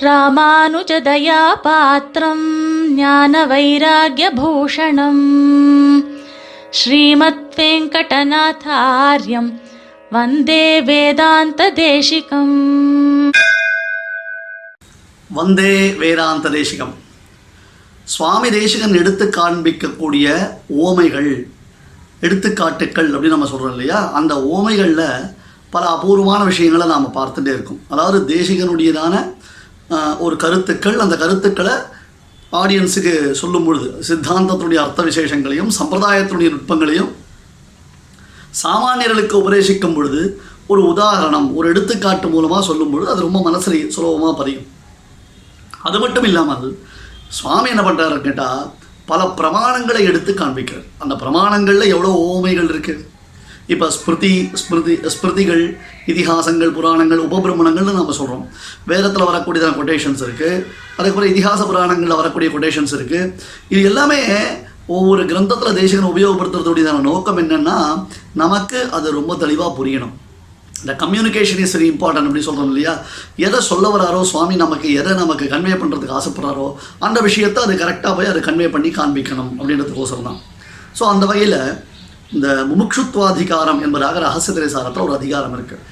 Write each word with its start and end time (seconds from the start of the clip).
ராமானுஜதயாபாத்திரம் 0.00 2.46
ஞான 2.94 3.46
வைராகியபூஷணம் 3.46 5.22
ஸ்ரீமத் 6.70 7.56
வெங்கடநாதாரியம் 7.56 9.60
வந்தே 10.10 10.80
வேதாந்த 10.80 11.72
தேசிகம் 11.74 12.92
வந்தே 15.30 15.92
வேதாந்த 15.92 16.50
தேசிகம் 16.50 16.94
சுவாமி 18.04 18.50
தேசிகன் 18.50 18.94
எடுத்து 18.94 19.32
காண்பிக்கக்கூடிய 19.36 20.56
ஓமைகள் 20.84 21.46
எடுத்துக்காட்டுக்கள் 22.20 23.12
அப்படின்னு 23.12 23.28
நம்ம 23.28 23.46
சொல்கிறோம் 23.46 23.70
இல்லையா? 23.70 24.12
அந்த 24.12 24.52
ஓமைகளில் 24.54 25.30
பல 25.70 25.86
அபூர்வமான 25.86 26.44
விஷயங்களை 26.44 26.86
நாம் 26.86 27.14
பார்த்துட்டே 27.14 27.40
இருக்கோம். 27.40 27.80
அதாவது 27.88 28.36
தேசிகனுடையதான 28.36 29.38
ஒரு 30.24 30.34
கருத்துக்கள் 30.36 30.98
அந்த 31.04 31.16
கருத்துக்களை 31.16 31.74
ஆடியன்ஸுக்கு 32.60 33.12
சொல்லும் 33.40 33.66
பொழுது 33.66 33.88
சித்தாந்தத்தினுடைய 34.08 34.78
அர்த்த 34.84 35.02
விசேஷங்களையும் 35.08 35.70
சம்பிரதாயத்தினுடைய 35.78 36.48
நுட்பங்களையும் 36.54 37.10
சாமானியர்களுக்கு 38.62 39.34
உபதேசிக்கும் 39.42 39.96
பொழுது 39.96 40.20
ஒரு 40.66 40.82
உதாரணம் 40.92 41.56
ஒரு 41.56 41.66
எடுத்துக்காட்டு 41.72 42.28
மூலமாக 42.28 42.62
சொல்லும் 42.68 42.92
பொழுது 42.92 43.10
அது 43.12 43.26
ரொம்ப 43.26 43.40
மனசில் 43.40 43.90
சுலபமாக 43.94 44.34
பதியும். 44.40 44.66
அது 45.88 45.98
மட்டும் 45.98 46.26
இல்லாமல் 46.30 46.66
சுவாமி 47.38 47.68
என்ன 47.68 47.82
பண்ணுறாரு 47.82 48.20
கேட்டால் 48.20 48.64
பல 49.10 49.20
பிரமாணங்களை 49.40 50.02
எடுத்து 50.10 50.32
காண்பிக்கிறார். 50.32 50.88
அந்த 50.98 51.14
பிரமாணங்களில் 51.22 51.92
எவ்வளோ 51.94 52.10
ஓமைகள் 52.30 52.70
இருக்குது 52.72 53.02
இப்போ 53.74 53.86
ஸ்மிருதி 53.96 54.30
ஸ்மிருதி 54.60 54.94
ஸ்மிருதிகள் 55.14 55.62
இதிகாசங்கள் 56.12 56.72
புராணங்கள் 56.76 57.20
உபபிரமணங்கள்னு 57.26 57.98
நம்ம 57.98 58.14
சொல்கிறோம் 58.20 58.44
வேதத்தில் 58.92 59.28
வரக்கூடியதான 59.30 59.76
கொட்டேஷன்ஸ் 59.78 60.22
இருக்குது 60.26 60.62
அதுக்கப்புறம் 60.96 61.30
இதிகாச 61.32 61.60
புராணங்களில் 61.68 62.20
வரக்கூடிய 62.20 62.50
கொட்டேஷன்ஸ் 62.54 62.94
இருக்குது 62.98 63.30
இது 63.74 63.82
எல்லாமே 63.90 64.20
ஒவ்வொரு 64.96 65.22
கிரந்தத்தில் 65.30 65.76
தேசிகன் 65.80 66.10
உபயோகப்படுத்துறதுடையதான 66.12 67.04
நோக்கம் 67.10 67.40
என்னென்னா 67.42 67.76
நமக்கு 68.42 68.78
அது 68.96 69.06
ரொம்ப 69.18 69.32
தெளிவாக 69.42 69.70
புரியணும். 69.78 70.14
இந்த 70.82 70.92
கம்யூனிகேஷன் 71.02 71.60
இஸ் 71.64 71.74
வெரி 71.76 71.88
இம்பார்ட்டன்ட் 71.92 72.28
அப்படி 72.28 72.42
சொல்கிறோம் 72.46 72.70
இல்லையா? 72.72 72.92
எதை 73.46 73.58
சொல்ல 73.68 73.86
வராரோ 73.94 74.20
சுவாமி 74.30 74.54
நமக்கு 74.62 74.88
எதை 75.00 75.12
நமக்கு 75.22 75.46
கன்வே 75.52 75.74
பண்ணுறதுக்கு 75.82 76.16
ஆசைப்படுறாரோ 76.18 76.66
அந்த 77.06 77.18
விஷயத்தை 77.28 77.60
அது 77.66 77.74
கரெக்டாக 77.82 78.12
போய் 78.18 78.30
அதை 78.32 78.40
கன்வே 78.48 78.68
பண்ணி 78.74 78.90
காண்பிக்கணும் 78.98 79.52
அப்படின்றதுக்கோசரம் 79.58 80.28
தான். 80.28 80.40
ஸோ 80.98 81.02
அந்த 81.12 81.24
வகையில் 81.30 81.58
இந்த 82.36 82.48
முமுட்சுத்வாதிகாரம் 82.70 83.80
என்பதாக 83.86 84.20
ரகசிய 84.26 84.52
திரைசாரத்தில் 84.56 85.06
ஒரு 85.06 85.14
அதிகாரம் 85.18 85.54
இருக்குது 85.58 85.86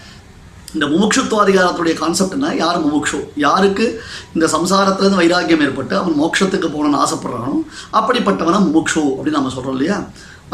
இந்த 0.74 0.86
முமுட்சுத்வாதிகாரத்துடைய 0.92 1.94
கான்செப்ட்னா 2.00 2.48
யார் 2.62 2.78
முமுட்சு 2.84 3.18
யாருக்கு 3.44 3.84
இந்த 4.36 4.46
சம்சாரத்துலேருந்து 4.54 5.20
வைராக்கியம் 5.20 5.64
ஏற்பட்டு 5.66 5.94
அவன் 6.00 6.18
மோட்சத்துக்கு 6.22 6.68
போகணும்னு 6.74 7.00
ஆசைப்படுறானோ 7.04 7.52
அப்படிப்பட்டவனை 8.00 8.58
முமுட்சு 8.66 9.02
அப்படின்னு 9.14 9.38
நம்ம 9.40 9.52
சொல்கிறோம் 9.54 9.76
இல்லையா? 9.76 9.96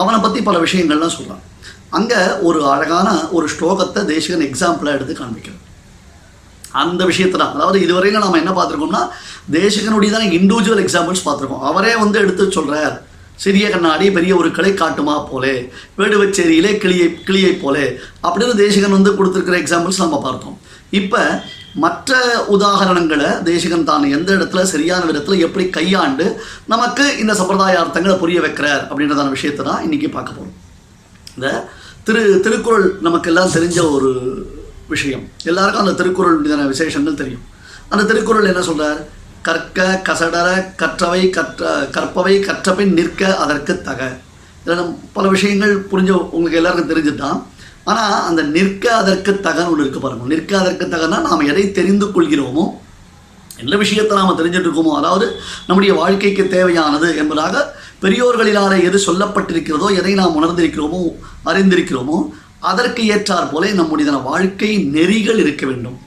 அவனை 0.03 0.19
பற்றி 0.21 0.41
பல 0.49 0.59
விஷயங்கள்லாம் 0.65 1.17
சொல்கிறான் 1.17 1.43
அங்கே 1.99 2.21
ஒரு 2.49 2.61
அழகான 2.75 3.09
ஒரு 3.37 3.47
ஸ்லோகத்தை 3.55 4.01
தேசிகன் 4.13 4.47
எக்ஸாம்பிளாக 4.49 4.97
எடுத்து 4.99 5.15
காண்பிக்கிறார். 5.21 5.61
அந்த 6.83 7.03
விஷயத்தை 7.11 7.37
தான் 7.41 7.55
அதாவது 7.57 7.79
இதுவரையிலும் 7.87 8.25
நம்ம 8.25 8.39
என்ன 8.43 8.53
பார்த்துருக்கோம்னா 8.57 9.03
தேசிகனுடைய 9.59 10.11
தான் 10.17 10.31
இண்டிவிஜுவல் 10.39 10.83
எக்ஸாம்பிள்ஸ் 10.85 11.27
பார்த்துருக்கோம். 11.27 11.67
அவரே 11.71 11.93
வந்து 12.05 12.19
எடுத்து 12.25 12.45
சொல்கிறார் 12.59 12.97
சிறிய 13.43 13.71
கண்ணாடி 13.71 14.07
பெரிய 14.11 14.33
ஒரு 14.37 14.51
கிளை 14.57 14.73
காட்டுமா 14.75 15.15
போலே 15.31 15.55
வேடுவச்சேரியிலே 15.99 16.71
கிளியை 16.83 17.09
கிளியை 17.29 17.53
போலே. 17.53 17.85
அப்படின்னு 18.27 18.61
தேசிகன் 18.63 18.97
வந்து 18.99 19.11
கொடுத்துருக்கிற 19.11 19.57
எக்ஸாம்பிள்ஸ் 19.63 20.03
நம்ம 20.05 20.19
பார்த்தோம். 20.27 20.57
இப்போ 21.01 21.23
மற்ற 21.85 22.19
உதாகரணங்களை 22.55 23.43
தேசிகன் 23.43 23.89
தான் 23.89 24.05
எந்த 24.17 24.31
இடத்துல 24.37 24.63
சரியான 24.73 25.05
விதத்தில் 25.05 25.45
எப்படி 25.47 25.65
கையாண்டு 25.77 26.27
நமக்கு 26.73 27.05
இந்த 27.23 27.33
சம்பிரதாய 27.41 27.81
அர்த்தங்களை 27.83 28.17
புரிய 28.19 28.41
வைக்கிறார் 28.41 28.83
அப்படின்றதான 28.91 29.33
விஷயத்தை 29.37 29.65
தான் 29.65 29.83
இன்றைக்கி 29.87 30.11
பார்க்க 30.11 30.37
போகிறோம் 30.37 30.55
இந்த 31.37 31.49
திரு 32.07 32.23
திருக்குறள் 32.45 32.87
நமக்கு 33.01 33.31
எல்லாம் 33.31 33.53
தெரிஞ்ச 33.57 33.79
ஒரு 33.97 34.11
விஷயம். 34.89 35.25
எல்லாருக்கும் 35.45 35.85
அந்த 35.85 35.97
திருக்குறள் 36.01 36.41
மீதான 36.41 36.67
விசேஷங்கள் 36.73 37.21
தெரியும். 37.23 37.45
அந்த 37.89 38.03
திருக்குறள் 38.05 38.51
என்ன 38.53 38.63
சொல்கிறார் 38.63 39.01
கற்க 39.47 39.89
கசடர 40.09 40.49
கற்றவை 40.81 41.23
கற்ற 41.37 41.73
கற்பவை 41.97 42.35
கற்றபின் 42.47 42.95
நிற்க 42.99 43.23
அதற்கு 43.45 43.75
தக. 43.89 44.01
இதில் 44.65 44.95
பல 45.17 45.25
விஷயங்கள் 45.35 45.75
புரிஞ்ச 45.91 46.11
உங்களுக்கு 46.37 46.61
எல்லாருக்கும் 46.61 46.93
தெரிஞ்சுதான். 46.93 47.41
ஆனால் 47.91 48.15
அந்த 48.29 48.43
நிற்க 48.57 48.85
அதற்கு 49.01 49.33
தகன்னு 49.47 49.71
ஒன்று 49.73 49.85
இருக்கு 49.85 50.03
பாருங்கள் 50.05 50.33
நிற்க 50.33 50.53
அதற்கு 50.61 50.85
தகன்னா 50.95 51.19
நாம் 51.29 51.49
எதை 51.53 51.65
தெரிந்து 51.79 52.07
கொள்கிறோமோ 52.15 52.65
எந்த 53.65 53.75
விஷயத்தை 53.83 54.15
நாம் 54.19 54.39
தெரிஞ்சுட்டு 54.39 54.69
இருக்கோமோ 54.69 54.95
அதாவது 55.01 55.27
நம்முடைய 55.67 55.93
வாழ்க்கைக்கு 55.99 56.45
தேவையானது 56.55 57.09
என்பதாக 57.23 57.65
பெரியோர்களினாலே 58.05 58.79
எது 58.89 58.99
சொல்லப்பட்டிருக்கிறதோ 59.09 59.89
எதை 60.01 60.15
நாம் 60.21 60.39
உணர்ந்திருக்கிறோமோ 60.41 61.03
அறிந்திருக்கிறோமோ 61.51 62.19
அதற்கு 62.71 63.03
ஏற்றாற் 63.15 63.53
போல 63.53 63.71
நம்முடைய 63.81 64.17
வாழ்க்கை 64.31 64.71
நெறிகள் 64.97 65.41
இருக்க 65.45 65.65
வேண்டும். 65.71 65.99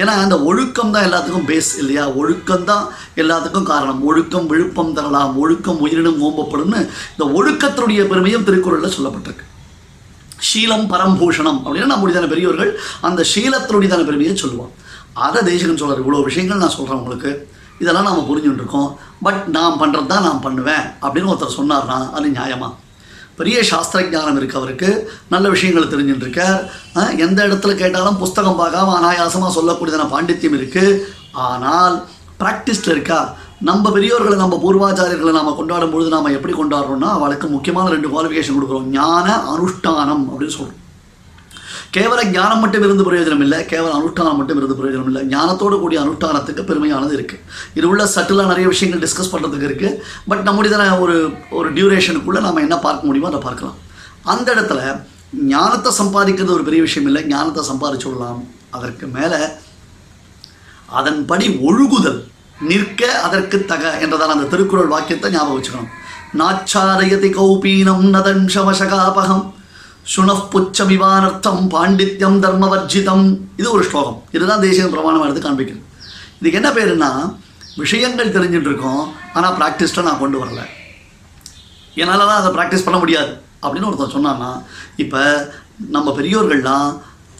ஏன்னா 0.00 0.12
அந்த 0.24 0.36
ஒழுக்கம் 0.48 0.92
தான் 0.94 1.06
எல்லாத்துக்கும் 1.08 1.46
பேஸ் 1.50 1.70
இல்லையா? 1.82 2.04
ஒழுக்கம் 2.20 2.66
தான் 2.70 2.84
எல்லாத்துக்கும் 3.22 3.68
காரணம். 3.72 4.00
ஒழுக்கம் 4.08 4.48
விழுப்பம் 4.52 4.96
தரலாம். 4.98 5.32
ஒழுக்கம் 5.42 5.80
உயிரினும் 5.84 6.22
ஓம்பப்படும்னு 6.26 6.80
இந்த 7.12 7.26
ஒழுக்கத்தினுடைய 7.38 8.02
பெருமையும் 8.12 8.46
திருக்குறளில் 8.48 8.96
சொல்லப்பட்டிருக்கு. 8.96 9.46
ஷீலம் 10.48 10.86
பரம்பூஷணம் 10.92 11.60
அப்படின்னா 11.64 11.92
நம்முடையதான 11.92 12.28
பெரியவர்கள் 12.32 12.72
அந்த 13.08 13.20
ஷீலத்தினுடையதான 13.32 14.04
பெருமையை 14.08 14.34
சொல்லுவான் 14.42 14.74
அதை 15.26 15.40
தேசகன் 15.48 15.80
சொல்கிறார் 15.80 16.02
இவ்வளோ 16.02 16.20
விஷயங்கள் 16.26 16.62
நான் 16.64 16.76
சொல்கிறேன் 16.78 17.00
உங்களுக்கு. 17.02 17.30
இதெல்லாம் 17.82 18.06
நாம் 18.08 18.28
புரிஞ்சுட்டு 18.28 18.62
இருக்கோம். 18.62 18.90
பட் 19.26 19.40
நான் 19.56 19.78
பண்ணுறது 19.80 20.10
தான் 20.12 20.26
நான் 20.26 20.44
பண்ணுவேன் 20.44 20.84
அப்படின்னு 21.04 21.30
ஒருத்தர் 21.32 21.58
சொன்னார்னா 21.58 21.98
அது 22.16 22.28
நியாயமாக 22.36 22.72
பெரிய 23.40 23.58
சாஸ்திர 23.70 24.02
ஜானம் 24.14 24.38
இருக்குது 24.40 24.60
அவருக்கு. 24.60 24.90
நல்ல 25.34 25.46
விஷயங்களை 25.54 25.86
தெரிஞ்சுட்டுருக்கார் 25.94 26.60
எந்த 27.26 27.38
இடத்துல 27.48 27.74
கேட்டாலும் 27.82 28.20
புஸ்தகம் 28.22 28.60
பார்க்காம 28.62 28.94
அனாயாசமாக 28.98 29.52
சொல்லக்கூடியதான 29.58 30.08
பாண்டித்யம் 30.14 30.56
இருக்குது 30.60 30.98
ஆனால் 31.48 31.96
ப்ராக்டிஸில் 32.42 32.94
இருக்கா? 32.96 33.20
நம்ம 33.68 33.90
பெரியோர்களை 33.94 34.36
நம்ம 34.42 34.56
பூர்வாச்சாரியர்களை 34.64 35.32
நாம் 35.36 35.56
கொண்டாடும் 35.60 35.94
பொழுது 35.94 36.10
நாம் 36.14 36.34
எப்படி 36.36 36.54
கொண்டாடுறோம்னா 36.58 37.08
அவளுக்கு 37.18 37.46
முக்கியமான 37.54 37.90
ரெண்டு 37.94 38.10
குவாலிஃபிகேஷன் 38.12 38.58
கொடுக்குறோம். 38.58 38.90
ஞான 38.98 39.26
அனுஷ்டானம் 39.54 40.24
அப்படின்னு 40.30 40.56
சொல்கிறோம் 40.58 40.84
கேவல 41.96 42.20
ஞானம் 42.36 42.62
மட்டும் 42.62 42.84
இருந்து 42.86 43.04
பிரயோஜனம் 43.06 43.42
இல்லை 43.44 43.58
கேவல 43.70 43.92
அனுஷ்டானம் 43.98 44.38
மட்டும் 44.40 44.58
இருந்து 44.60 44.76
பிரயோஜனம் 44.80 45.08
இல்லை 45.10 45.22
ஞானத்தோடு 45.34 45.76
கூடிய 45.82 45.98
அனுஷ்டானத்துக்கு 46.04 46.62
பெருமையானது 46.70 47.14
இருக்குது 47.18 47.42
இது 47.78 47.86
உள்ள 47.90 48.02
சட்டிலாக 48.14 48.50
நிறைய 48.52 48.66
விஷயங்கள் 48.72 49.02
டிஸ்கஸ் 49.04 49.32
பண்ணுறதுக்கு 49.34 49.68
இருக்குது 49.70 49.94
பட் 50.30 50.42
நம்முடையதான 50.48 50.98
ஒரு 51.04 51.16
ஒரு 51.58 51.68
டியூரேஷனுக்குள்ளே 51.76 52.42
நம்ம 52.46 52.62
என்ன 52.66 52.76
பார்க்க 52.86 53.08
முடியுமோ 53.08 53.30
அதை 53.32 53.40
பார்க்கலாம். 53.48 53.78
அந்த 54.32 54.48
இடத்துல 54.56 54.80
ஞானத்தை 55.54 55.90
சம்பாதிக்கிறது 56.00 56.56
ஒரு 56.58 56.66
பெரிய 56.68 56.82
விஷயம் 56.86 57.08
இல்லை. 57.10 57.22
ஞானத்தை 57.32 57.64
சம்பாதிச்சு 57.70 58.08
விடலாம். 58.08 58.42
அதற்கு 58.76 59.06
மேலே 59.16 59.40
அதன்படி 60.98 61.46
ஒழுகுதல் 61.68 62.20
நிற்க 62.70 63.02
அதற்கு 63.26 63.58
தக 63.72 63.84
என்றதான 64.04 64.34
அந்த 64.36 64.48
திருக்குறள் 64.52 64.92
வாக்கியத்தை 64.94 65.30
ஞாபகம் 65.34 65.58
வச்சுக்கணும். 65.58 65.92
நாச்சாரயதி 66.40 67.30
கௌபீனம் 67.38 68.06
நதன்ஷமசகாபகம் 68.14 69.44
சுணப்புச்சமிவானர்த்தம் 70.12 71.62
பாண்டித்யம் 71.74 72.38
தர்மவர்ஜிதம். 72.44 73.26
இது 73.60 73.68
ஒரு 73.76 73.84
ஸ்லோகம். 73.88 74.18
இதுதான் 74.36 74.64
தேசிய 74.66 74.86
பிரமாணம் 74.94 75.24
எடுத்து 75.26 75.42
காண்பிக்கிறது. 75.46 75.82
இதுக்கு 76.40 76.60
என்ன 76.60 76.70
பேருன்னா 76.78 77.10
விஷயங்கள் 77.82 78.34
தெரிஞ்சுட்டு 78.36 78.70
இருக்கோம் 78.70 79.02
ஆனால் 79.38 79.56
ப்ராக்டிஸ்ட்டை 79.58 80.04
நான் 80.06 80.22
கொண்டு 80.22 80.38
வரல. 80.42 80.62
என்னால் 82.00 82.28
தான் 82.30 82.40
அதை 82.40 82.50
ப்ராக்டிஸ் 82.56 82.86
பண்ண 82.86 82.98
முடியாது 83.02 83.32
அப்படின்னு 83.62 83.88
ஒருத்தர் 83.90 84.16
சொன்னான்னா 84.16 84.50
இப்போ 85.04 85.20
நம்ம 85.96 86.08
பெரியோர்கள்லாம் 86.18 86.88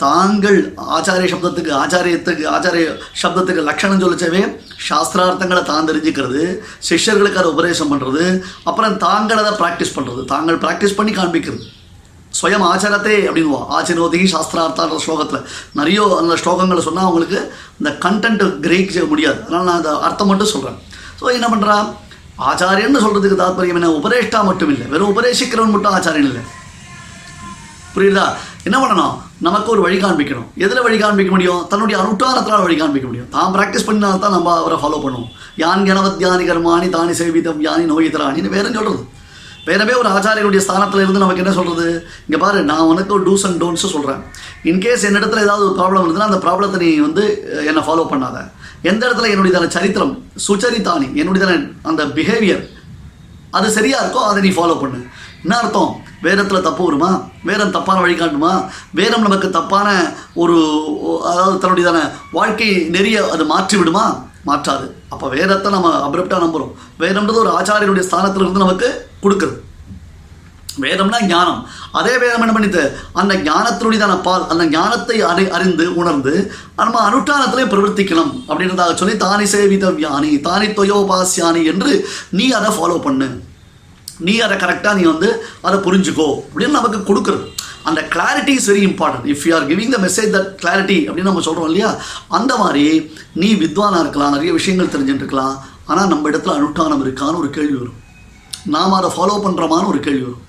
தாங்கள் 0.03 0.59
ஆச்சாரிய 0.97 1.29
சப்தத்துக்கு 1.33 1.73
ஆச்சாரியத்துக்கு 1.83 2.45
ஆச்சாரிய 2.57 2.87
சப்தத்துக்கு 3.23 3.63
லட்சணம் 3.69 4.03
சொல்லிச்சவே 4.05 4.43
சாஸ்திரார்த்தங்களை 4.89 5.63
தான் 5.71 5.89
தெரிஞ்சுக்கிறது 5.91 6.43
சிஷ்யர்களுக்கு 6.89 7.41
அதை 7.43 7.51
உபதேசம் 7.55 7.91
பண்ணுறது 7.93 8.25
அப்புறம் 8.69 9.01
தாங்கள் 9.07 9.43
அதை 9.43 9.53
ப்ராக்டிஸ் 9.63 9.97
பண்ணுறது 9.97 10.23
தாங்கள் 10.35 10.63
ப்ராக்டிஸ் 10.65 10.99
பண்ணி 11.01 11.15
காண்பிக்கிறது. 11.19 11.65
ஸ்வயம் 12.39 12.65
ஆச்சரத்தை 12.71 13.15
அப்படின்வா 13.29 13.61
ஆச்சினோதி 13.77 14.21
சாஸ்திரார்த்தான்ற 14.33 14.99
ஸ்லோகத்தில். 15.05 15.45
நிறைய 15.79 16.01
அந்த 16.23 16.35
ஸ்லோகங்களை 16.43 16.83
சொன்னால் 16.89 17.07
அவங்களுக்கு 17.07 17.41
இந்த 17.81 17.91
கண்டென்ட் 18.05 18.45
கிரகிக்க 18.67 19.07
முடியாது. 19.13 19.41
அதனால் 19.47 19.67
நான் 19.69 19.81
அந்த 19.81 19.93
அர்த்தம் 20.09 20.31
மட்டும் 20.33 20.53
சொல்கிறேன் 20.55 20.79
ஸோ 21.21 21.33
என்ன 21.39 21.49
பண்ணுறான் 21.55 21.89
ஆச்சாரியன்னு 22.51 23.03
சொல்கிறதுக்கு 23.05 23.41
தாத்பரியம் 23.41 23.79
என்ன? 23.81 23.89
உபதேஷ்டா 24.01 24.41
மட்டும் 24.51 24.71
இல்லை. 24.75 24.87
வெறும் 24.93 25.13
உபதேசிக்கிறவன் 25.15 25.75
மட்டும் 25.75 25.95
ஆச்சாரியன் 25.97 26.29
இல்லை. 26.31 26.43
புரியுதா? 27.95 28.27
என்ன 28.69 28.77
பண்ணணும்? 28.81 29.15
நமக்கு 29.47 29.69
ஒரு 29.75 29.81
வழி 29.85 29.97
காண்பிக்கணும். 30.03 30.49
எதில் 30.65 30.85
வழி 30.87 30.97
காண்பிக்க 31.03 31.31
முடியும்? 31.35 31.63
தன்னுடைய 31.71 31.97
அனுட்டாரத்தினால் 32.03 32.65
வழி 32.67 32.77
காண்பிக்க 32.81 33.07
முடியும். 33.09 33.29
தான் 33.35 33.53
ப்ராக்டிஸ் 33.55 33.87
பண்ணினால் 33.89 34.23
தான் 34.25 34.35
நம்ம 34.37 34.55
அவரை 34.63 34.77
ஃபாலோ 34.83 34.99
பண்ணுவோம். 35.05 35.31
யான் 35.63 35.87
கணவத் 35.89 36.23
யானி 36.27 36.45
கர்மாணி 36.51 36.89
தானி 36.97 37.15
சேவிதம் 37.21 37.63
யானி 37.69 37.87
நோயிதராணின்னு 37.93 38.55
வேறும் 38.57 38.77
சொல்கிறது 38.79 39.05
வேறவே 39.69 39.95
ஒரு 40.01 40.09
ஆச்சாரியனுடைய 40.17 40.61
ஸ்தானத்தில் 40.67 41.03
இருந்து 41.05 41.23
நமக்கு 41.23 41.43
என்ன 41.45 41.53
சொல்கிறது 41.59 41.87
இங்கே 42.27 42.39
பாரு 42.45 42.59
நான் 42.71 42.89
உனக்கு 42.93 43.17
டூஸ் 43.27 43.45
அண்ட் 43.49 43.61
டோன்ட்ஸ் 43.63 43.87
சொல்கிறேன் 43.95 44.21
இன்கேஸ் 44.71 45.07
என்னிடத்துல 45.09 45.45
ஏதாவது 45.47 45.67
ஒரு 45.69 45.77
ப்ராப்ளம் 45.81 46.03
இருந்ததுன்னா 46.03 46.31
அந்த 46.31 46.41
ப்ராப்ளத்தை 46.45 46.79
நீ 46.85 46.91
வந்து 47.07 47.25
என்னை 47.71 47.83
ஃபாலோ 47.89 48.05
பண்ணாத. 48.13 48.39
எந்த 48.91 49.03
இடத்துல 49.07 49.31
என்னுடையதான 49.33 49.71
சரித்திரம் 49.77 50.13
சுச்சரித்தானி 50.47 51.09
என்னுடையதான 51.21 51.55
அந்த 51.91 52.03
பிஹேவியர் 52.17 52.63
அது 53.59 53.69
சரியாக 53.79 54.03
இருக்கோ 54.03 54.23
அதை 54.31 54.41
நீ 54.47 54.51
ஃபாலோ 54.57 54.77
பண்ணு. 54.81 54.99
என்ன 55.45 55.57
அர்த்தம்? 55.63 55.93
வேதத்தில் 56.27 56.65
தப்பு 56.67 56.83
வருமா? 56.87 57.11
வேதம் 57.49 57.75
தப்பான 57.77 57.99
வழி 58.05 58.15
காட்டுமா? 58.21 58.53
வேதம் 58.99 59.27
நமக்கு 59.27 59.49
தப்பான 59.59 59.89
ஒரு 60.43 60.57
அதாவது 61.31 61.61
தன்னுடையதான 61.63 62.01
வாழ்க்கை 62.39 62.71
நெறிய 62.97 63.19
அது 63.35 63.45
மாற்றி 63.53 63.77
விடுமா? 63.81 64.05
மாற்றாது. 64.49 64.87
அப்போ 65.13 65.27
வேதத்தை 65.37 65.69
நம்ம 65.77 65.89
அப்ரப்டாக 66.07 66.43
நம்புகிறோம் 66.45 66.73
வேதம்ன்றது 67.03 67.43
ஒரு 67.45 67.53
ஆச்சாரியனுடைய 67.59 68.05
ஸ்தானத்தில் 68.09 68.45
இருந்து 68.45 68.65
நமக்கு 68.65 68.89
கொடுக்குறது 69.25 69.57
வேதம்னா 70.83 71.19
ஞானம். 71.31 71.61
அதே 71.99 72.13
வேதம் 72.23 72.43
என்ன 72.45 72.53
பண்ணிது? 72.57 72.83
அந்த 73.21 73.33
ஞானத்தினுடையதான 73.47 74.17
பால் 74.27 74.45
அந்த 74.53 74.65
ஞானத்தை 74.75 75.17
அறி 75.31 75.45
அறிந்து 75.57 75.85
உணர்ந்து 76.01 76.33
நம்ம 76.81 77.01
அனுஷ்டானத்திலே 77.09 77.65
பிரவர்த்திக்கணும் 77.73 78.33
அப்படின்றதாக 78.49 78.95
சொல்லி 79.01 79.15
தானி 79.25 79.47
சேவிதவ்யானி 79.55 80.31
தானி 80.47 80.69
தொயோபாசியானி 80.79 81.63
என்று 81.73 81.93
நீ 82.41 82.47
அதை 82.59 82.71
ஃபாலோ 82.77 82.99
பண்ணு. 83.07 83.29
நீ 84.29 84.35
அதை 84.45 84.57
கரெக்டாக 84.63 84.95
நீ 85.01 85.05
வந்து 85.13 85.31
அதை 85.67 85.77
புரிஞ்சுக்கோ 85.89 86.29
அப்படின்னு 86.49 86.79
நமக்கு 86.79 87.01
கொடுக்குறது. 87.11 87.45
அந்த 87.89 88.01
clarity 88.15 88.55
is 88.61 88.71
very 88.71 88.83
important 88.91 89.29
if 89.35 89.45
you 89.49 89.53
are 89.59 89.69
giving 89.71 89.95
the 89.97 90.01
message 90.07 90.33
that 90.37 90.51
clarity 90.63 90.99
அப்படின்னு 91.07 91.31
நம்ம 91.31 91.47
சொல்கிறோம் 91.47 91.71
இல்லையா? 91.71 91.91
அந்த 92.39 92.53
மாதிரி 92.63 92.85
நீ 93.43 93.51
வித்வானாக 93.65 94.05
இருக்கலாம் 94.05 94.35
நிறைய 94.37 94.53
விஷயங்கள் 94.59 94.95
தெரிஞ்சுட்டு 94.95 95.25
இருக்கலாம். 95.25 95.57
ஆனால் 95.91 96.13
நம்ம 96.13 96.31
இடத்துல 96.31 96.57
அனுஷ்டானம் 96.59 97.05
இருக்கான்னு 97.07 97.43
ஒரு 97.43 97.51
கேள்வி 97.59 97.77
வரும். 97.81 97.99
நாம் 98.65 98.93
அதை 98.93 99.11
ஃபாலோ 99.11 99.39
பண்ணுறோமான்னு 99.45 99.87
ஒரு 99.87 100.01
கேள்வி 100.01 100.21
வரும். 100.21 100.47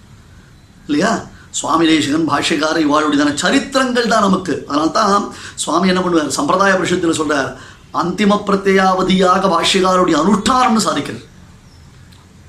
இல்லையா? 0.85 1.21
சுவாமி 1.51 1.87
தேசிகன் 1.87 2.29
பாஷ்யக்கார 2.29 2.77
இவாளுடையதான 2.79 3.33
சரித்திரங்கள் 3.33 4.07
தான் 4.07 4.21
நமக்கு. 4.21 4.65
அதனால 4.67 4.87
தான் 4.87 5.33
சுவாமி 5.55 5.87
என்ன 5.87 6.01
பண்ணுவார்? 6.01 6.27
சம்பிரதாய 6.27 6.75
பரிஷத்தில் 6.75 7.11
சொல்கிறார் 7.11 7.57
அந்திம 7.93 8.43
பிரத்யாவதியாக 8.45 9.49
பாஷ்யக்காரருடைய 9.49 10.15
அனுஷ்டானம்னு 10.23 10.85
சாதிக்கிறது. 10.87 11.27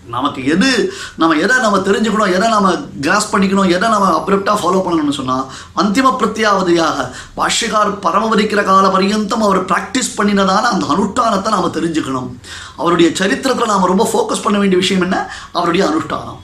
நமக்கு 0.07 0.47
எது 0.47 0.93
நம்ம 1.17 1.37
எதை 1.37 1.57
நம்ம 1.59 1.79
தெரிஞ்சுக்கணும் 1.79 2.33
எதை 2.33 2.49
நம்ம 2.49 2.77
கிராஸ் 3.01 3.37
பண்ணிக்கணும் 3.37 3.71
எதை 3.71 3.89
நம்ம 3.89 4.25
அப்ரப்டாக 4.27 4.59
ஃபாலோ 4.61 4.81
பண்ணணும்னு 4.87 5.11
சொன்னால் 5.11 5.47
அந்திம 5.77 6.17
பிரத்யாவதியாக 6.21 7.11
பாஷ்யகார் 7.37 7.93
பரமவரிக்கிற 8.03 8.65
கால 8.65 8.89
பரியந்தம் 8.89 9.43
அவர் 9.43 9.65
ப்ராக்டிஸ் 9.65 10.11
பண்ணினதான 10.17 10.63
அந்த 10.63 10.87
அனுஷ்டானத்தை 10.87 11.49
நாம் 11.49 11.75
தெரிஞ்சுக்கணும். 11.75 12.29
அவருடைய 12.77 13.11
சரித்திரத்தில் 13.15 13.67
நாம் 13.67 13.91
ரொம்ப 13.93 14.09
ஃபோக்கஸ் 14.13 14.43
பண்ண 14.43 14.59
வேண்டிய 14.59 14.81
விஷயம் 14.81 15.03
என்ன? 15.03 15.31
அவருடைய 15.53 15.91
அனுஷ்டானம். 15.91 16.41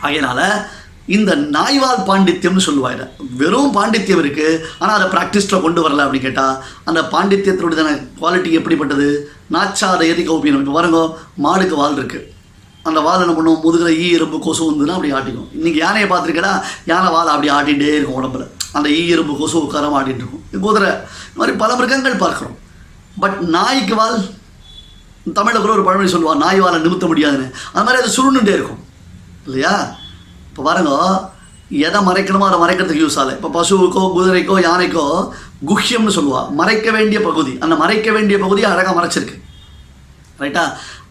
அதனால் 0.00 0.68
இந்த 1.16 1.30
நாய்வால் 1.56 2.02
பாண்டித்யம்னு 2.08 2.66
சொல்லுவாங்க 2.66 3.04
வெறும் 3.40 3.72
பாண்டித்யம் 3.76 4.20
இருக்குது 4.22 4.58
ஆனால் 4.80 4.96
அதை 4.98 5.06
ப்ராக்டிஸில் 5.14 5.62
கொண்டு 5.64 5.80
வரல 5.84 6.04
அப்படின்னு 6.06 6.26
கேட்டால் 6.26 6.56
அந்த 6.88 7.00
பாண்டித்யத்தினுடைய 7.14 7.94
குவாலிட்டி 8.20 8.50
எப்படிப்பட்டது? 8.58 9.08
நாச்சாத 9.54 10.02
எதி 10.12 10.24
கௌபியம். 10.28 10.60
இப்போ 10.64 10.74
பாருங்க 10.78 11.00
மாடுக்கு 11.46 11.76
வால் 11.82 11.98
இருக்குது 12.00 12.26
அந்த 12.88 12.98
வால் 13.06 13.22
என்ன 13.22 13.32
பண்ணுவோம் 13.36 13.62
முதுகில் 13.64 13.96
ஈ 14.02 14.06
எறும்பு 14.16 14.36
கொசு 14.44 14.62
வந்துன்னா 14.68 14.94
அப்படி 14.96 15.10
ஆட்டிக்கும். 15.16 15.48
இன்றைக்கி 15.56 15.78
யானையை 15.84 16.06
பார்த்துருக்கடா 16.10 16.52
யானை 16.90 17.08
வால் 17.14 17.32
அப்படி 17.32 17.48
ஆட்டிகிட்டே 17.56 17.94
இருக்கும் 17.96 18.18
உடம்புல. 18.20 18.44
அந்த 18.78 18.88
ஈ 18.98 19.00
எறும்பு 19.14 19.34
கொசு 19.40 19.56
உட்காரம் 19.66 19.96
ஆட்டிகிட்டு 19.98 20.22
இருக்கும். 20.24 20.44
குதிரை. 20.66 20.90
இந்த 21.28 21.38
மாதிரி 21.40 21.56
பல 21.62 21.70
மிருகங்கள் 21.80 22.22
பார்க்குறோம். 22.24 22.56
பட் 23.22 23.38
நாய்க்கு 23.56 23.96
வால் 24.00 24.18
தமிழில் 25.38 25.64
கூட 25.64 25.72
ஒரு 25.76 25.84
பழமொழி 25.88 26.12
சொல்லுவாள் 26.12 26.42
நாய் 26.44 26.62
வாழை 26.64 26.78
நிமித்த 26.84 27.06
முடியாதுன்னு. 27.10 27.48
அது 27.74 27.84
மாதிரி 27.86 28.02
அது 28.02 28.16
சுருண்டுட்டே 28.16 28.54
இருக்கும். 28.58 28.80
இல்லையா? 29.48 29.74
இப்போ 30.50 30.62
பாருங்க 30.62 30.92
எதை 31.86 32.00
மறைக்கணுமோ 32.06 32.46
அதை 32.48 32.58
மறைக்கிறதுக்கு 32.62 33.02
யூஸ் 33.04 33.18
ஆகலை 33.20 33.34
இப்போ 33.38 33.50
பசுவுக்கோ 33.56 34.02
குதிரைக்கோ 34.14 34.56
யானைக்கோ 34.68 35.04
குஹ்யம்னு 35.68 36.16
சொல்லுவாள் 36.16 36.48
மறைக்க 36.60 36.90
வேண்டிய 36.90 37.20
பகுதி. 37.20 37.52
அந்த 37.64 37.74
மறைக்க 37.82 38.10
வேண்டிய 38.16 38.38
பகுதி 38.38 38.64
அழகாக 38.64 38.94
மறைச்சிருக்கு. 38.98 39.36
ரைட்டா 40.40 40.62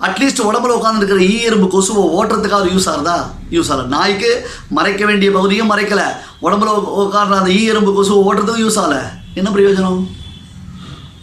அட்லீஸ்ட் 0.06 0.42
உடம்புல 0.48 0.76
உட்காந்துருக்கிற 0.80 1.20
ஈ 1.20 1.36
எறும்பு 1.48 1.68
கொசுவை 1.74 2.04
ஓட்டுறதுக்காக 2.18 2.70
யூஸ் 2.74 2.88
ஆகுதா? 2.92 3.18
யூஸ் 3.56 3.70
ஆகல. 3.72 3.86
நாய்க்கு 3.96 4.32
மறைக்க 4.78 5.06
வேண்டிய 5.06 5.32
பகுதியும் 5.32 5.72
மறைக்கல. 5.72 6.04
உடம்புல 6.42 6.70
உட்கார்ற 7.02 7.36
அந்த 7.42 7.52
ஈ 7.52 7.62
எறும்பு 7.66 7.94
கொசுவை 7.98 8.20
ஓட்டுறதுக்கும் 8.28 8.64
யூஸ் 8.66 8.80
ஆகலை. 8.84 9.02
என்ன 9.36 9.50
பிரயோஜனம்? 9.56 10.02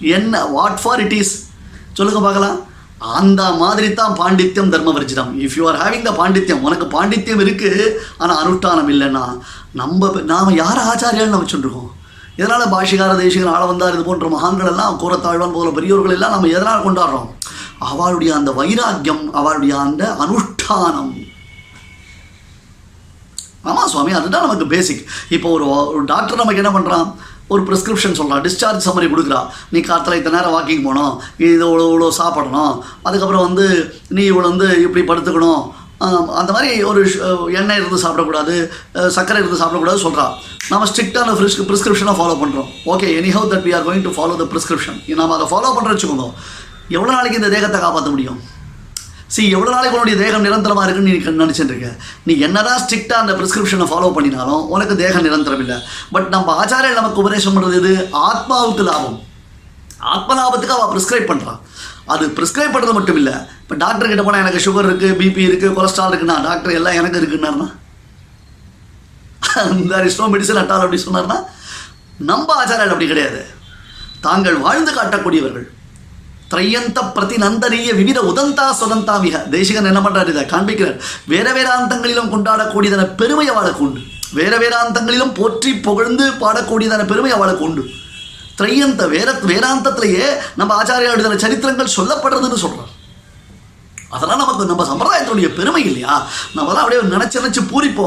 என்ன 0.00 0.44
வாட் 0.56 0.80
ஃபார் 0.82 1.02
இட் 1.04 1.16
இஸ் 1.20 1.34
சொல்லுங்க 1.92 2.20
பார்க்கலாம். 2.20 2.56
அந்த 3.00 3.42
மாதிரி 3.54 3.88
தான் 3.92 4.16
பாண்டித்யம் 4.18 4.70
தர்ம 4.70 4.92
வர்ஜிதம் 4.92 5.32
if 5.44 5.56
you 5.58 5.64
are 5.68 5.78
having 5.82 6.06
the 6.06 6.12
பாண்டித்யம் 6.20 6.62
உனக்கு 6.62 6.86
பாண்டித்யம் 6.94 7.40
இருக்கு 7.40 7.70
ஆனால் 8.18 8.40
அனுஷ்டானம் 8.42 8.90
இல்லைன்னா 8.90 9.24
நம்ம 9.72 10.10
நாம் 10.24 10.56
யார் 10.56 10.80
ஆச்சாரியான்னு 10.86 11.42
வச்சுருக்கோம் 11.42 11.90
எதனால் 12.38 12.72
பாஷிகார 12.72 13.12
தேசிகர் 13.16 13.52
ஆள 13.52 13.64
வந்தார் 13.64 13.94
இது 13.94 14.02
போன்ற 14.02 14.28
மகான்கள் 14.28 14.70
எல்லாம் 14.72 14.98
கூறத்தாழ்வான் 15.02 15.54
போல 15.54 15.70
பெரியவர்கள் 15.70 16.16
எல்லாம் 16.16 16.34
நம்ம 16.34 16.48
எதனால் 16.48 16.84
கொண்டாடுறோம்? 16.86 17.28
அவளுடைய 17.88 18.34
அந்த 18.34 18.50
வைராக்கியம் 18.52 19.22
அவளுடைய 19.32 19.72
அந்த 19.78 20.02
அனுஷ்டானம். 20.24 21.14
ஆமாம் 23.64 23.88
சுவாமி 23.88 24.12
அதுதான் 24.12 24.44
நமக்கு 24.46 24.66
பேசிக் 24.66 25.00
இப்போ 25.28 25.48
ஒரு 25.50 25.64
ஒரு 25.92 26.04
டாக்டர் 26.04 26.40
நமக்கு 26.42 26.62
என்ன 26.62 26.72
பண்ணுறான் 26.74 27.08
ஒரு 27.52 27.62
ப்ரிஸ்கிரிப்ஷன் 27.68 28.18
சொல்கிறான் 28.18 28.44
டிஸ்சார்ஜ் 28.46 28.86
சம்மரி 28.86 29.08
கொடுக்குறா. 29.12 29.40
நீ 29.72 29.78
காற்றுல 29.88 30.18
இத்தனை 30.20 30.36
நேரம் 30.38 30.54
வாக்கிங் 30.56 30.84
போகணும் 30.86 31.12
இது 31.44 31.52
இவ்வளோ 31.66 31.84
இவ்வளோ 31.90 32.08
சாப்பிடணும் 32.20 32.72
அதுக்கப்புறம் 33.08 33.46
வந்து 33.48 33.66
நீ 34.18 34.24
இவ்வளோ 34.32 34.48
வந்து 34.52 34.68
இப்படி 34.86 35.04
படுத்துக்கணும் 35.10 35.62
அந்த 36.40 36.50
மாதிரி 36.54 36.70
ஒரு 36.88 37.00
எண்ணெய் 37.58 37.78
இருந்து 37.80 38.02
சாப்பிடக்கூடாது 38.02 38.54
சர்க்கரை 39.16 39.38
இருந்து 39.42 39.60
சாப்பிடக்கூடாது 39.60 40.00
சொல்கிறா 40.06 40.26
நம்ம 40.72 40.88
ஸ்ட்ரிக்டான 40.90 41.36
ப்ரிஸ் 41.38 41.56
ப்ரிஸ்கிரிப்ஷனாக 41.70 42.16
ஃபாலோ 42.18 42.34
பண்ணுறோம் 42.42 42.68
okay 42.94 43.08
anyhow 43.36 43.50
that 43.52 43.64
we 43.68 43.72
are 43.78 43.86
going 43.86 44.04
to 44.08 44.12
follow 44.18 44.36
the 44.42 44.46
prescription 44.52 44.98
நம்ம 45.22 45.36
அதை 45.38 45.46
ஃபாலோ 45.52 45.70
பண்ணுற 45.76 45.92
வச்சுக்கோங்க. 45.94 46.26
எவ்வளோ 46.96 47.10
நாளைக்கு 47.16 47.40
இந்த 47.40 47.50
தேகத்தை 47.54 47.78
காப்பாற்ற 47.84 48.10
முடியும்? 48.14 48.38
சி 49.34 49.42
எவ்வளோ 49.56 49.70
நாளைக்கு 49.74 49.96
உன்னுடைய 49.96 50.16
தேகம் 50.22 50.44
நிரந்தரமாக 50.46 50.84
இருக்குன்னு 50.86 51.12
நீ 51.12 51.42
நினச்சிட்டு 51.42 51.72
இருக்க 51.72 51.88
நீ 52.26 52.32
என்னதான் 52.46 52.80
ஸ்ட்ரிக்டாக 52.82 53.22
அந்த 53.22 53.32
ப்ரிஸ்கிரிப்ஷனை 53.38 53.86
ஃபாலோ 53.92 54.10
பண்ணினாலும் 54.16 54.62
உனக்கு 54.74 54.94
தேகம் 55.00 55.26
நிரந்தரம் 55.28 55.62
இல்லை. 55.64 55.78
பட் 56.14 56.28
நம்ம 56.34 56.54
ஆச்சாரியர் 56.62 57.00
நமக்கு 57.00 57.22
உபதேசம் 57.22 57.56
பண்ணுறது 57.56 57.80
இது 57.82 57.92
ஆத்மாவுக்கு 58.28 58.84
லாபம். 58.90 59.18
ஆத்ம 60.14 60.36
லாபத்துக்கு 60.40 60.76
அவள் 60.76 60.92
ப்ரிஸ்கிரைப் 60.94 61.30
பண்ணுறான் 61.32 61.60
அது 62.14 62.24
ப்ரிஸ்கிரைப் 62.38 62.74
பண்ணுறது 62.74 62.96
மட்டும் 62.98 63.18
இல்லை. 63.20 63.34
இப்போ 63.62 63.74
டாக்டர் 63.84 64.10
கிட்ட 64.12 64.24
போனால் 64.26 64.44
எனக்கு 64.44 64.64
சுகர் 64.66 64.88
இருக்குது 64.88 65.16
பிபி 65.20 65.42
இருக்குது 65.48 65.74
கொலஸ்ட்ரால் 65.78 66.12
இருக்குன்னா 66.12 66.38
டாக்டர் 66.48 66.78
எல்லாம் 66.80 66.98
எனக்கு 67.00 67.20
இருக்குன்னாருன்னா? 67.22 67.68
இந்த 69.76 70.02
இஷ்டம் 70.08 70.32
மெடிசன் 70.34 70.60
அட்டால் 70.62 70.84
அப்படி 70.86 71.00
சொன்னார்னா 71.06 71.38
நம்ம 72.30 72.48
ஆச்சாரியர் 72.60 72.92
அப்படி 72.94 73.08
கிடையாது. 73.12 73.40
தாங்கள் 74.26 74.62
வாழ்ந்து 74.66 74.92
காட்டக்கூடியவர்கள். 74.98 75.66
திரையந்த 76.50 76.98
பிரதி 77.14 77.36
நந்தனீய 77.36 77.92
விவித 77.92 78.18
உதந்தா 78.22 78.66
சுதந்தா 78.72 79.14
மிக 79.18 79.38
தேசிகன் 79.50 79.90
என்ன 79.90 80.00
பண்ணுறாரு 80.00 80.32
இதை 80.34 80.44
காண்பிக்கிறார் 80.44 80.98
வேற 81.26 81.46
வேதாந்தங்களிலும் 81.52 82.32
கொண்டாடக்கூடியதான 82.32 83.06
பெருமை 83.14 83.46
அவளுக்கு 83.48 83.82
உண்டு 83.82 84.02
வேற 84.34 84.54
வேதாந்தங்களிலும் 84.58 85.34
போற்றி 85.34 85.70
புகழ்ந்து 85.80 86.26
பாடக்கூடியதான 86.40 87.06
பெருமை 87.06 87.32
அவளுக்கு 87.32 87.64
உண்டு 87.64 87.84
திரையந்த 88.56 89.02
வேற 89.06 89.30
வேதாந்தத்திலேயே 89.46 90.28
நம்ம 90.54 90.74
ஆச்சாரியாளுடைய 90.74 91.40
சரித்திரங்கள் 91.40 91.96
சொல்லப்படுறதுன்னு 91.96 92.62
சொல்கிறார் 92.62 92.92
அதெல்லாம் 94.10 94.40
நமக்கு 94.40 94.64
நம்ம 94.64 94.84
சம்பிரதாயத்தினுடைய 94.84 95.48
பெருமை 95.54 95.82
இல்லையா 95.84 96.14
நம்மலாம் 96.54 96.82
அப்படியே 96.82 97.00
நினச்சி 97.08 97.38
நினச்சி 97.38 97.62
பூரிப்பு 97.64 98.02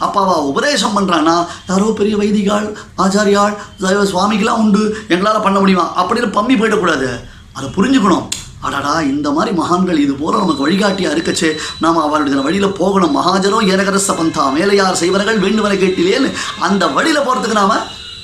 அப்பா 0.00 0.20
அவள் 0.22 0.48
உபதேசம் 0.50 0.96
பண்ணுறானா 0.96 1.36
யாரோ 1.68 1.88
பெரிய 1.92 2.16
வைதிகாள் 2.16 2.68
ஆச்சாரியாள் 2.98 3.54
சைவ 3.82 4.56
உண்டு 4.56 4.82
எங்களால் 5.08 5.44
பண்ண 5.44 5.58
முடியுமா 5.58 5.86
அப்படின்னு 5.96 6.30
பம்மி 6.30 6.56
போயிடக்கூடாது 6.56 7.10
அதை 7.56 7.68
புரிஞ்சுக்கணும். 7.76 8.26
அடடா 8.60 9.00
இந்த 9.00 9.30
மாதிரி 9.30 9.56
மகான்கள் 9.56 9.98
இது 9.98 10.14
போல 10.14 10.38
நமக்கு 10.38 10.68
வழிகாட்டியா 10.68 11.10
இருக்கச்சே. 11.14 11.50
நாம் 11.80 11.96
அவருடைய 11.96 12.40
வழியில் 12.40 12.76
போகணும். 12.80 13.16
மகாஜனோ 13.16 13.58
ஏனகரச 13.72 14.16
பந்தா 14.16 14.44
மேலையார் 14.56 15.00
செய்வர்கள் 15.02 15.40
வேண்டுவரை 15.40 15.76
கேட்டிலேன்னு 15.82 16.32
அந்த 16.58 16.86
வழியில் 16.86 17.24
போகிறதுக்கு 17.26 17.60
நாம் 17.60 17.80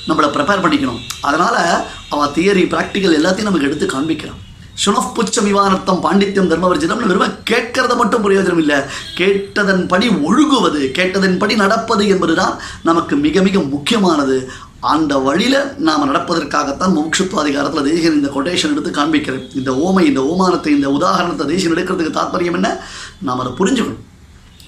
நம்மளை 0.08 0.28
ப்ரிப்பேர் 0.36 0.62
பண்ணிக்கணும். 0.64 1.00
அதனால் 1.20 1.60
அவள் 2.08 2.28
தியரி 2.28 2.64
ப்ராக்டிக்கல் 2.74 3.18
எல்லாத்தையும் 3.18 3.48
நமக்கு 3.48 3.66
எடுத்து 3.66 3.86
காண்பிக்கிறான். 3.86 4.40
சுனஃப் 4.84 5.14
புச்ச 5.14 5.40
விவானத்தம் 5.40 6.02
பாண்டித்யம் 6.04 6.50
தர்மவர்ஜினம் 6.50 7.06
வெறும் 7.06 7.34
கேட்கறத 7.50 7.96
மட்டும் 7.96 8.22
பிரயோஜனம் 8.24 8.58
இல்லை. 8.58 8.78
கேட்டதன்படி 9.18 10.06
ஒழுகுவது 10.28 10.80
கேட்டதன்படி 10.98 11.54
நடப்பது 11.56 12.08
என்பதுதான் 12.08 12.54
நமக்கு 12.82 13.16
மிக 13.16 13.42
மிக 13.42 13.58
முக்கியமானது. 13.74 14.50
அந்த 14.80 15.18
வழியில் 15.18 15.74
நாம் 15.76 16.08
நடப்பதற்காகத்தான் 16.10 16.94
மோட்சத்துவ 16.96 17.34
அதிகாரத்தில் 17.34 17.82
தேசிகன் 17.82 18.12
இந்த 18.12 18.28
கொட்டேஷன் 18.28 18.70
எடுத்து 18.70 18.90
காண்பிக்கிறேன் 18.90 19.56
இந்த 19.56 19.70
ஓமை 19.72 20.00
இந்த 20.00 20.24
ஓமானத்தை 20.24 20.72
இந்த 20.72 20.90
உதாரணத்தை 20.90 21.46
தேசிகன் 21.46 21.74
எடுக்கிறதுக்கு 21.76 22.18
தாற்பயம் 22.18 22.52
என்ன? 22.52 22.80
நாம் 23.22 23.38
அதை 23.38 23.52
புரிஞ்சுக்கணும். 23.52 24.00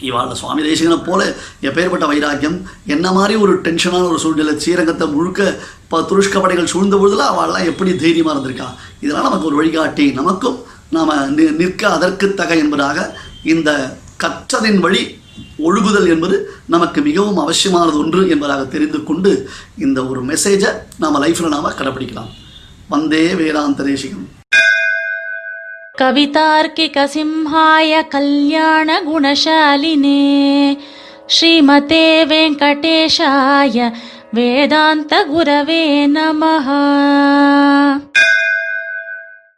இவாள 0.00 0.32
சுவாமி 0.32 0.62
தேசிகனை 0.62 1.04
போல 1.04 1.36
எப்பேற்பட்ட 1.62 2.06
வைராக்கியம் 2.06 2.66
என்ன 2.86 3.12
மாதிரி 3.12 3.34
ஒரு 3.34 3.60
டென்ஷனான 3.60 4.08
ஒரு 4.08 4.18
சூழ்நிலை 4.18 4.54
ஸ்ரீரங்கத்தை 4.56 5.12
முழுக்க 5.12 5.58
இப்போ 5.82 6.00
துருஷ்க 6.00 6.40
படைகள் 6.40 6.66
சூழ்ந்த 6.66 6.96
பொழுதுல 6.96 7.26
அவள்லாம் 7.32 7.64
எப்படி 7.64 7.96
தைரியமாக 7.96 8.38
இருந்திருக்கா? 8.38 8.68
இதெல்லாம் 9.00 9.22
நமக்கு 9.22 9.46
ஒரு 9.46 9.56
வழிகாட்டி. 9.56 10.12
நமக்கும் 10.12 10.62
நாம் 10.90 11.34
நிற்க 11.34 11.88
அதற்கு 11.88 12.34
தக 12.34 12.56
என்பதாக 12.56 13.16
இந்த 13.42 13.96
கற்றதின் 14.20 14.80
வழி 14.80 15.20
ஒழுகுதல் 15.67 16.09
என்பது 16.09 16.35
நமக்கு 16.67 16.99
மிகவும் 17.01 17.39
அவசியமானது 17.39 17.97
ஒன்று 17.97 18.21
என்பதாக 18.29 18.63
தெரிந்து 18.67 19.01
கொண்டு 19.03 19.31
இந்த 19.77 19.99
ஒரு 20.05 20.23
மெசேஜை 20.23 20.71
நாம் 20.99 21.21
லைஃப்பில் 21.23 21.55
நாம் 21.55 21.77
கடைப்பிடிக்கலாம் 21.77 22.33
வந்தே 22.89 23.23
வேதாந்த 23.35 23.83
தேசிகம் 23.83 24.25
कवितार्किकसिंहाय 25.95 27.91
कल्याणगुणशालिने 28.11 29.39
श्रीमते 31.29 32.03
वेङ्कटेशाय 32.23 33.77
वेदान्तगुरवे 34.33 35.81
नमः 36.07 36.67